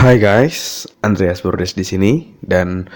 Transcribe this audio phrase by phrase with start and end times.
[0.00, 2.88] Hai guys, Andreas Bordes di sini dan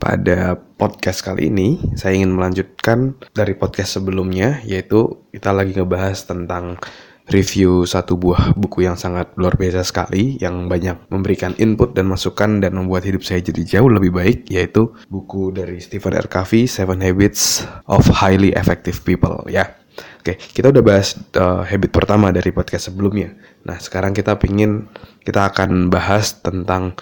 [0.00, 6.80] pada podcast kali ini saya ingin melanjutkan dari podcast sebelumnya yaitu kita lagi ngebahas tentang
[7.28, 12.64] review satu buah buku yang sangat luar biasa sekali yang banyak memberikan input dan masukan
[12.64, 16.24] dan membuat hidup saya jadi jauh lebih baik yaitu buku dari Stephen R.
[16.24, 19.76] Covey Seven Habits of Highly Effective People ya.
[20.20, 23.32] Oke, kita udah bahas uh, habit pertama dari podcast sebelumnya.
[23.64, 24.90] Nah, sekarang kita pingin
[25.24, 26.98] kita akan bahas tentang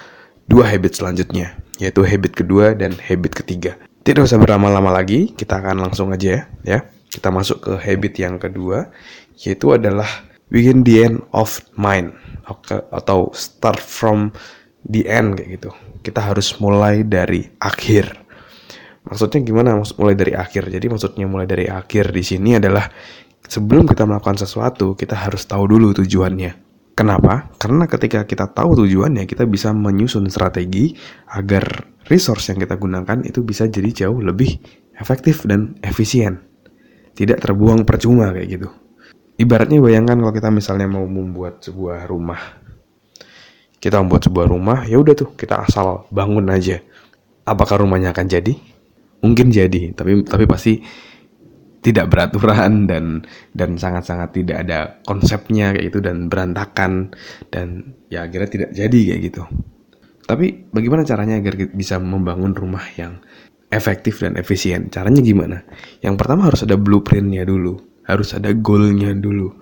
[0.46, 3.80] dua habit selanjutnya, yaitu habit kedua dan habit ketiga.
[4.04, 6.78] Tidak usah berlama-lama lagi, kita akan langsung aja ya, ya.
[7.08, 8.92] Kita masuk ke habit yang kedua,
[9.40, 10.06] yaitu adalah
[10.52, 12.12] begin the end of mind
[12.92, 14.34] atau start from
[14.84, 15.70] the end kayak gitu.
[16.04, 18.23] Kita harus mulai dari akhir.
[19.04, 19.76] Maksudnya gimana?
[19.76, 20.72] Maksud mulai dari akhir.
[20.72, 22.88] Jadi maksudnya mulai dari akhir di sini adalah
[23.44, 26.64] sebelum kita melakukan sesuatu, kita harus tahu dulu tujuannya.
[26.94, 27.50] Kenapa?
[27.58, 30.94] Karena ketika kita tahu tujuannya, kita bisa menyusun strategi
[31.26, 34.62] agar resource yang kita gunakan itu bisa jadi jauh lebih
[34.96, 36.38] efektif dan efisien.
[37.14, 38.68] Tidak terbuang percuma kayak gitu.
[39.34, 42.38] Ibaratnya bayangkan kalau kita misalnya mau membuat sebuah rumah.
[43.82, 46.78] Kita membuat sebuah rumah, ya udah tuh kita asal bangun aja.
[47.42, 48.54] Apakah rumahnya akan jadi?
[49.24, 50.84] Mungkin jadi tapi tapi pasti
[51.84, 57.12] tidak beraturan dan dan sangat-sangat tidak ada konsepnya kayak gitu dan berantakan
[57.52, 59.42] dan ya akhirnya tidak jadi kayak gitu.
[60.24, 63.20] Tapi bagaimana caranya agar bisa membangun rumah yang
[63.68, 64.88] efektif dan efisien?
[64.88, 65.60] Caranya gimana?
[66.00, 67.76] Yang pertama harus ada blueprintnya dulu,
[68.08, 69.52] harus ada goalnya dulu.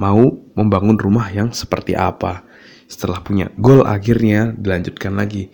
[0.00, 2.48] Mau membangun rumah yang seperti apa?
[2.88, 5.52] Setelah punya goal akhirnya dilanjutkan lagi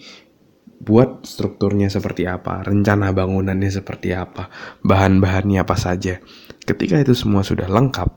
[0.81, 4.53] buat strukturnya seperti apa, rencana bangunannya seperti apa,
[4.85, 6.21] bahan-bahannya apa saja.
[6.63, 8.11] Ketika itu semua sudah lengkap,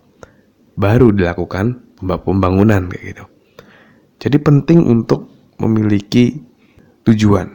[0.76, 3.26] baru dilakukan pembangunan kayak gitu.
[4.20, 6.36] Jadi penting untuk memiliki
[7.08, 7.48] tujuan,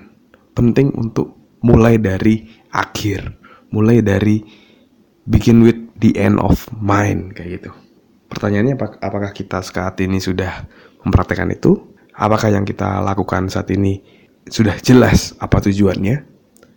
[0.57, 3.37] penting untuk mulai dari akhir,
[3.73, 4.41] mulai dari
[5.25, 7.71] begin with the end of mind kayak gitu.
[8.29, 10.65] Pertanyaannya apakah kita saat ini sudah
[11.05, 11.93] mempraktekkan itu?
[12.15, 14.01] Apakah yang kita lakukan saat ini
[14.49, 16.35] sudah jelas apa tujuannya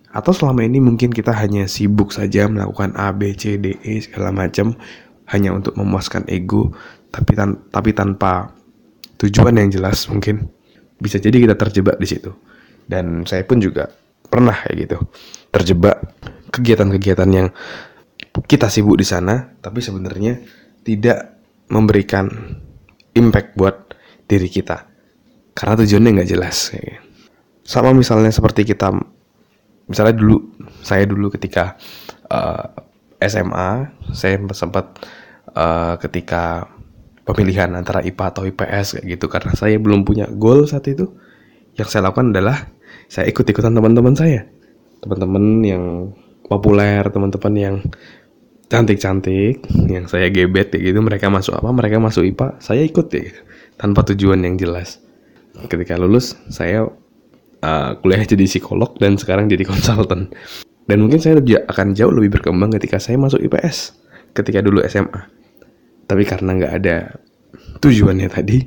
[0.07, 4.31] atau selama ini mungkin kita hanya sibuk saja melakukan A, B, C, D, E segala
[4.31, 4.73] macam
[5.27, 6.71] hanya untuk memuaskan ego
[7.11, 8.55] tapi tan tapi tanpa
[9.19, 10.47] tujuan yang jelas mungkin
[10.97, 12.31] bisa jadi kita terjebak di situ.
[12.87, 13.91] Dan saya pun juga
[14.31, 14.97] pernah kayak gitu
[15.51, 15.97] terjebak
[16.55, 17.47] kegiatan-kegiatan yang
[18.47, 20.39] kita sibuk di sana tapi sebenarnya
[20.87, 22.31] tidak memberikan
[23.11, 23.75] impact buat
[24.23, 24.87] diri kita.
[25.51, 27.06] Karena tujuannya nggak jelas kayak gitu
[27.67, 28.95] sama misalnya seperti kita
[29.91, 31.75] misalnya dulu saya dulu ketika
[32.31, 32.63] uh,
[33.19, 35.03] eh, SMA saya sempat
[35.51, 36.71] uh, ketika
[37.27, 39.25] pemilihan antara IPA atau IPS kayak gitu.
[39.27, 41.11] Karena saya belum punya goal saat itu
[41.75, 42.71] yang saya lakukan adalah
[43.11, 44.47] saya ikut-ikutan teman-teman saya.
[45.03, 45.83] Teman-teman yang
[46.47, 47.75] populer teman-teman yang
[48.71, 50.99] cantik-cantik yang saya gebet kayak gitu.
[51.03, 51.67] Mereka masuk apa?
[51.75, 53.35] Mereka masuk IPA saya ikut ya
[53.75, 55.03] tanpa tujuan yang jelas.
[55.67, 56.87] Ketika lulus saya
[57.61, 60.33] uh, kuliah jadi psikolog dan sekarang jadi konsultan.
[60.87, 63.97] Dan mungkin saya akan jauh lebih berkembang ketika saya masuk IPS,
[64.31, 65.27] ketika dulu SMA.
[66.07, 66.95] Tapi karena nggak ada
[67.83, 68.63] tujuannya tadi,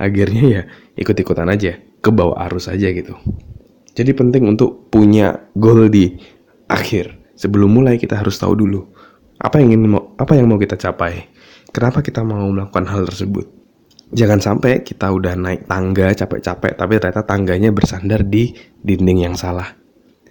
[0.00, 0.62] akhirnya ya
[0.96, 3.12] ikut-ikutan aja, ke bawah arus aja gitu.
[3.92, 6.16] Jadi penting untuk punya goal di
[6.70, 7.20] akhir.
[7.38, 8.82] Sebelum mulai kita harus tahu dulu
[9.38, 11.30] apa yang ingin mau apa yang mau kita capai.
[11.70, 13.57] Kenapa kita mau melakukan hal tersebut?
[14.08, 19.76] Jangan sampai kita udah naik tangga capek-capek tapi ternyata tangganya bersandar di dinding yang salah.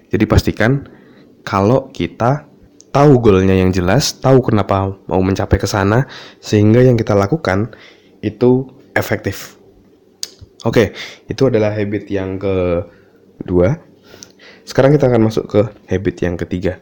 [0.09, 0.87] Jadi pastikan
[1.45, 2.47] kalau kita
[2.89, 6.09] tahu goalnya yang jelas, tahu kenapa mau mencapai ke sana
[6.41, 7.75] sehingga yang kita lakukan
[8.23, 8.65] itu
[8.97, 9.59] efektif.
[10.65, 10.97] Oke,
[11.29, 13.77] itu adalah habit yang kedua.
[14.65, 16.81] Sekarang kita akan masuk ke habit yang ketiga.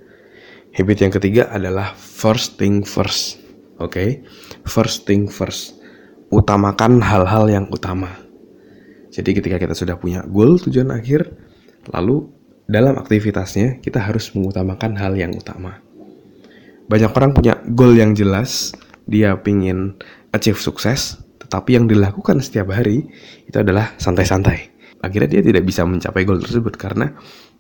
[0.74, 3.44] Habit yang ketiga adalah first thing first.
[3.76, 4.24] Oke,
[4.64, 5.85] first thing first
[6.30, 8.10] utamakan hal-hal yang utama.
[9.16, 11.32] Jadi ketika kita sudah punya goal tujuan akhir,
[11.94, 12.28] lalu
[12.68, 15.80] dalam aktivitasnya kita harus mengutamakan hal yang utama.
[16.86, 18.76] Banyak orang punya goal yang jelas,
[19.08, 19.98] dia pingin
[20.34, 23.08] achieve sukses, tetapi yang dilakukan setiap hari
[23.48, 24.76] itu adalah santai-santai.
[25.00, 27.14] Akhirnya dia tidak bisa mencapai goal tersebut karena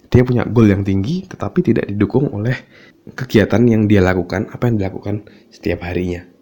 [0.09, 2.57] dia punya goal yang tinggi tetapi tidak didukung oleh
[3.13, 6.34] kegiatan yang dia lakukan, apa yang dilakukan setiap harinya.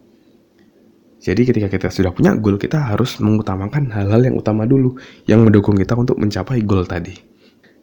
[1.23, 5.79] Jadi ketika kita sudah punya goal, kita harus mengutamakan hal-hal yang utama dulu yang mendukung
[5.79, 7.15] kita untuk mencapai goal tadi.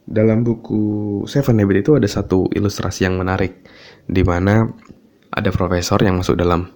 [0.05, 3.65] Dalam buku Seven Habits itu ada satu ilustrasi yang menarik
[4.05, 4.69] di mana
[5.33, 6.69] ada profesor yang masuk dalam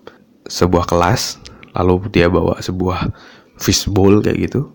[0.49, 1.43] sebuah kelas
[1.76, 3.10] lalu dia bawa sebuah
[3.58, 4.70] fishbowl kayak gitu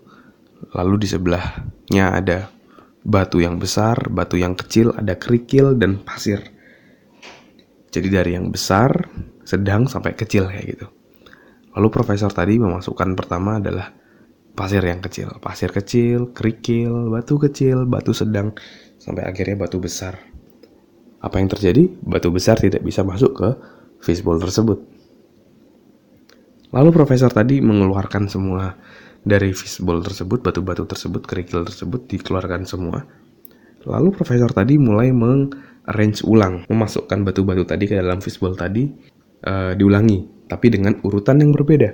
[0.76, 2.52] lalu di sebelahnya ada
[3.00, 6.44] batu yang besar, batu yang kecil, ada kerikil dan pasir.
[7.90, 9.08] Jadi dari yang besar,
[9.42, 10.86] sedang sampai kecil kayak gitu.
[11.76, 13.94] Lalu profesor tadi memasukkan pertama adalah
[14.58, 18.52] pasir yang kecil, pasir kecil, kerikil, batu kecil, batu sedang,
[18.98, 20.18] sampai akhirnya batu besar.
[21.22, 21.86] Apa yang terjadi?
[22.02, 23.48] Batu besar tidak bisa masuk ke
[24.02, 24.82] fishbowl tersebut.
[26.70, 28.74] Lalu profesor tadi mengeluarkan semua
[29.22, 33.04] dari fishbowl tersebut, batu-batu tersebut, kerikil tersebut dikeluarkan semua.
[33.84, 38.90] Lalu profesor tadi mulai mengarrange ulang, memasukkan batu-batu tadi ke dalam fishbowl tadi
[39.46, 41.90] uh, diulangi, tapi dengan urutan yang berbeda.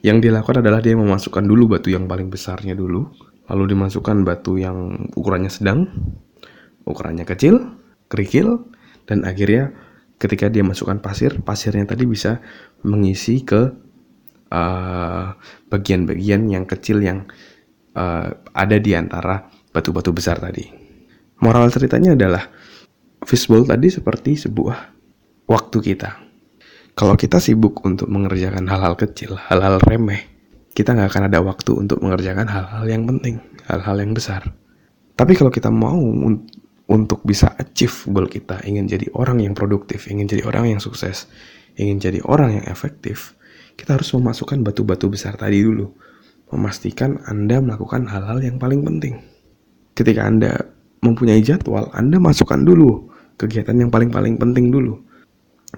[0.00, 3.08] Yang dilakukan adalah dia memasukkan dulu batu yang paling besarnya dulu,
[3.52, 5.88] lalu dimasukkan batu yang ukurannya sedang,
[6.88, 7.76] ukurannya kecil,
[8.08, 8.64] kerikil,
[9.04, 9.76] dan akhirnya
[10.16, 12.40] ketika dia masukkan pasir, pasirnya tadi bisa
[12.80, 13.90] mengisi ke
[14.50, 15.26] Eh,
[15.70, 17.22] bagian-bagian uh, yang kecil yang
[17.94, 20.66] uh, ada di antara batu-batu besar tadi.
[21.38, 22.50] Moral ceritanya adalah
[23.22, 24.99] fishbowl tadi seperti sebuah
[25.50, 26.14] waktu kita.
[26.94, 30.30] Kalau kita sibuk untuk mengerjakan hal-hal kecil, hal-hal remeh,
[30.70, 34.46] kita nggak akan ada waktu untuk mengerjakan hal-hal yang penting, hal-hal yang besar.
[35.18, 36.46] Tapi kalau kita mau un
[36.90, 41.30] untuk bisa achieve goal kita, ingin jadi orang yang produktif, ingin jadi orang yang sukses,
[41.78, 43.38] ingin jadi orang yang efektif,
[43.78, 45.86] kita harus memasukkan batu-batu besar tadi dulu.
[46.50, 49.22] Memastikan Anda melakukan hal-hal yang paling penting.
[49.94, 50.58] Ketika Anda
[50.98, 53.06] mempunyai jadwal, Anda masukkan dulu
[53.38, 54.98] kegiatan yang paling-paling penting dulu.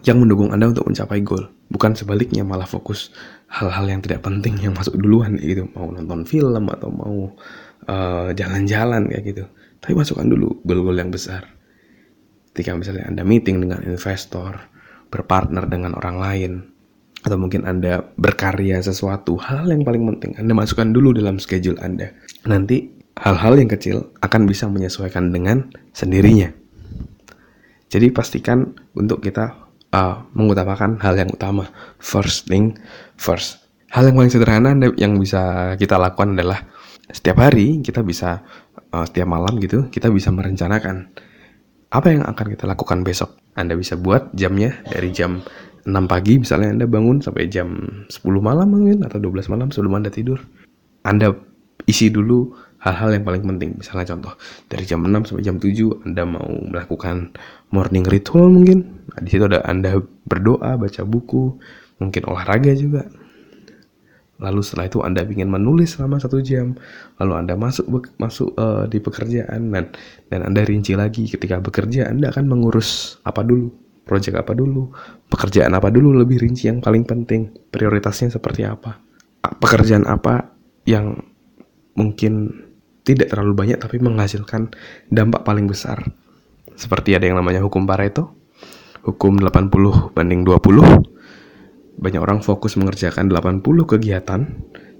[0.00, 1.52] Yang mendukung Anda untuk mencapai goal.
[1.68, 3.12] Bukan sebaliknya malah fokus
[3.52, 5.68] hal-hal yang tidak penting yang masuk duluan gitu.
[5.76, 7.36] Mau nonton film atau mau
[7.84, 9.44] eh, jalan-jalan uh, kayak gitu.
[9.84, 11.44] Tapi masukkan dulu goal-goal yang besar.
[12.52, 14.56] Ketika misalnya Anda meeting dengan investor,
[15.12, 16.52] berpartner dengan orang lain,
[17.22, 22.10] atau mungkin Anda berkarya sesuatu, hal-hal yang paling penting Anda masukkan dulu dalam schedule Anda.
[22.50, 26.50] Nanti hal-hal yang kecil akan bisa menyesuaikan dengan sendirinya.
[27.92, 29.61] Jadi pastikan untuk kita
[29.92, 31.68] uh, mengutamakan hal yang utama.
[32.00, 32.80] First thing
[33.20, 33.62] first.
[33.92, 36.64] Hal yang paling sederhana yang bisa kita lakukan adalah
[37.12, 38.40] setiap hari kita bisa
[38.96, 41.12] uh, setiap malam gitu kita bisa merencanakan
[41.92, 43.36] apa yang akan kita lakukan besok.
[43.52, 45.44] Anda bisa buat jamnya dari jam
[45.84, 47.76] 6 pagi misalnya Anda bangun sampai jam
[48.08, 50.40] 10 malam mungkin atau 12 malam sebelum Anda tidur.
[51.04, 51.36] Anda
[51.84, 53.70] isi dulu hal-hal yang paling penting.
[53.78, 54.34] Misalnya contoh,
[54.66, 57.30] dari jam 6 sampai jam 7 Anda mau melakukan
[57.70, 59.06] morning ritual mungkin.
[59.14, 61.62] Nah, di situ ada Anda berdoa, baca buku,
[62.02, 63.06] mungkin olahraga juga.
[64.42, 66.74] Lalu setelah itu Anda ingin menulis selama satu jam.
[67.22, 67.86] Lalu Anda masuk
[68.18, 69.94] masuk uh, di pekerjaan dan
[70.26, 73.70] dan Anda rinci lagi ketika bekerja Anda akan mengurus apa dulu
[74.02, 74.90] project apa dulu,
[75.30, 78.98] pekerjaan apa dulu lebih rinci yang paling penting, prioritasnya seperti apa,
[79.62, 80.50] pekerjaan apa
[80.82, 81.22] yang
[81.94, 82.50] mungkin
[83.02, 84.70] tidak terlalu banyak tapi menghasilkan
[85.10, 86.06] dampak paling besar.
[86.78, 88.34] Seperti ada yang namanya hukum Pareto,
[89.02, 92.00] hukum 80 banding 20.
[92.02, 94.40] Banyak orang fokus mengerjakan 80 kegiatan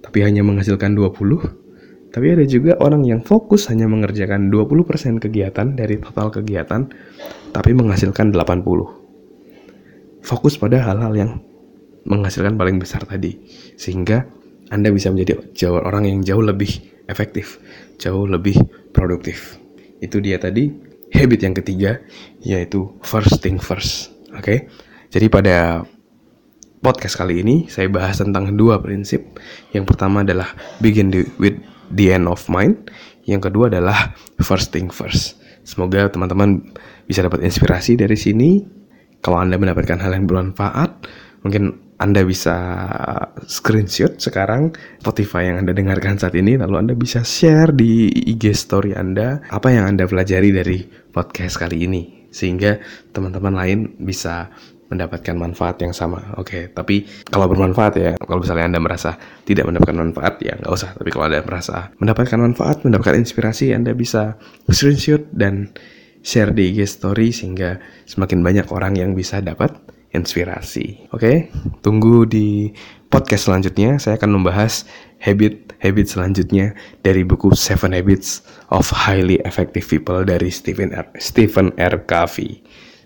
[0.02, 2.12] tapi hanya menghasilkan 20.
[2.12, 6.92] Tapi ada juga orang yang fokus hanya mengerjakan 20% kegiatan dari total kegiatan
[7.56, 10.20] tapi menghasilkan 80.
[10.22, 11.40] Fokus pada hal-hal yang
[12.04, 13.40] menghasilkan paling besar tadi
[13.80, 14.28] sehingga
[14.68, 15.40] Anda bisa menjadi
[15.72, 17.58] orang yang jauh lebih efektif,
[17.98, 18.58] jauh lebih
[18.92, 19.58] produktif.
[20.02, 20.70] Itu dia tadi
[21.12, 22.00] habit yang ketiga
[22.42, 24.10] yaitu first thing first.
[24.32, 24.42] Oke.
[24.42, 24.58] Okay?
[25.12, 25.84] Jadi pada
[26.82, 29.38] podcast kali ini saya bahas tentang dua prinsip.
[29.70, 31.56] Yang pertama adalah begin with
[31.94, 32.90] the end of mind.
[33.28, 35.38] Yang kedua adalah first thing first.
[35.62, 36.74] Semoga teman-teman
[37.06, 38.66] bisa dapat inspirasi dari sini.
[39.22, 41.06] Kalau Anda mendapatkan hal yang bermanfaat,
[41.46, 42.58] mungkin Anda bisa
[43.46, 48.90] screenshot sekarang Spotify yang Anda dengarkan saat ini, lalu Anda bisa share di IG story
[48.98, 50.82] Anda apa yang Anda pelajari dari
[51.14, 52.82] podcast kali ini, sehingga
[53.14, 54.50] teman-teman lain bisa
[54.90, 56.34] mendapatkan manfaat yang sama.
[56.36, 59.14] Oke, okay, tapi kalau bermanfaat ya, kalau misalnya Anda merasa
[59.46, 60.90] tidak mendapatkan manfaat ya nggak usah.
[60.98, 65.70] Tapi kalau Anda merasa mendapatkan manfaat, mendapatkan inspirasi, Anda bisa screenshot dan
[66.26, 67.78] share di IG story sehingga
[68.10, 69.70] semakin banyak orang yang bisa dapat
[70.12, 71.08] inspirasi.
[71.12, 71.36] Oke, okay?
[71.80, 72.72] tunggu di
[73.08, 74.00] podcast selanjutnya.
[74.00, 74.88] Saya akan membahas
[75.20, 81.08] habit-habit selanjutnya dari buku Seven Habits of Highly Effective People dari Stephen R.
[81.20, 82.00] Stephen R.
[82.04, 82.60] Covey.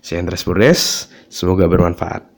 [0.05, 1.11] Saya Andres Burdes.
[1.27, 2.36] Semoga bermanfaat.